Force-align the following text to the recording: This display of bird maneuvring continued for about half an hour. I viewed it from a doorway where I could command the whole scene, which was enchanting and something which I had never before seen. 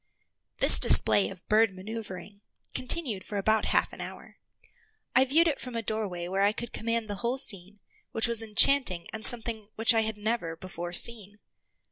This 0.57 0.79
display 0.79 1.29
of 1.29 1.47
bird 1.47 1.69
maneuvring 1.71 2.41
continued 2.73 3.23
for 3.23 3.37
about 3.37 3.65
half 3.65 3.93
an 3.93 4.01
hour. 4.01 4.37
I 5.15 5.23
viewed 5.25 5.47
it 5.47 5.59
from 5.59 5.75
a 5.75 5.83
doorway 5.83 6.27
where 6.27 6.41
I 6.41 6.53
could 6.53 6.73
command 6.73 7.07
the 7.07 7.17
whole 7.17 7.37
scene, 7.37 7.79
which 8.11 8.27
was 8.27 8.41
enchanting 8.41 9.05
and 9.13 9.23
something 9.23 9.69
which 9.75 9.93
I 9.93 10.01
had 10.01 10.17
never 10.17 10.55
before 10.55 10.91
seen. 10.91 11.37